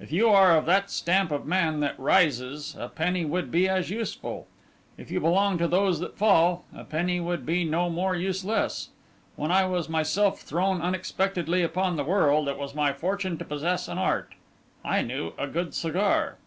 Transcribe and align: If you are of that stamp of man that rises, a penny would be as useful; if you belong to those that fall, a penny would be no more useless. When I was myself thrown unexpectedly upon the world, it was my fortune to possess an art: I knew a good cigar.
If 0.00 0.10
you 0.10 0.28
are 0.30 0.56
of 0.56 0.66
that 0.66 0.90
stamp 0.90 1.30
of 1.30 1.46
man 1.46 1.78
that 1.78 1.96
rises, 1.96 2.74
a 2.76 2.88
penny 2.88 3.24
would 3.24 3.52
be 3.52 3.68
as 3.68 3.88
useful; 3.88 4.48
if 4.98 5.12
you 5.12 5.20
belong 5.20 5.58
to 5.58 5.68
those 5.68 6.00
that 6.00 6.18
fall, 6.18 6.64
a 6.74 6.82
penny 6.82 7.20
would 7.20 7.46
be 7.46 7.62
no 7.62 7.88
more 7.88 8.16
useless. 8.16 8.88
When 9.36 9.52
I 9.52 9.66
was 9.66 9.88
myself 9.88 10.40
thrown 10.40 10.82
unexpectedly 10.82 11.62
upon 11.62 11.94
the 11.94 12.02
world, 12.02 12.48
it 12.48 12.58
was 12.58 12.74
my 12.74 12.92
fortune 12.92 13.38
to 13.38 13.44
possess 13.44 13.86
an 13.86 13.98
art: 13.98 14.34
I 14.84 15.02
knew 15.02 15.34
a 15.38 15.46
good 15.46 15.72
cigar. 15.72 16.38